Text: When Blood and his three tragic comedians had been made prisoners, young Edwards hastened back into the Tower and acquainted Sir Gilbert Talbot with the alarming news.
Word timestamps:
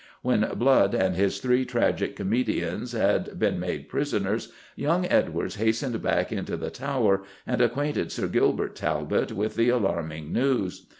When 0.23 0.51
Blood 0.55 0.95
and 0.95 1.13
his 1.15 1.37
three 1.39 1.63
tragic 1.63 2.15
comedians 2.15 2.93
had 2.93 3.37
been 3.37 3.59
made 3.59 3.87
prisoners, 3.87 4.51
young 4.75 5.05
Edwards 5.05 5.57
hastened 5.57 6.01
back 6.01 6.31
into 6.31 6.57
the 6.57 6.71
Tower 6.71 7.21
and 7.45 7.61
acquainted 7.61 8.11
Sir 8.11 8.25
Gilbert 8.27 8.75
Talbot 8.75 9.31
with 9.31 9.53
the 9.55 9.69
alarming 9.69 10.33
news. 10.33 10.87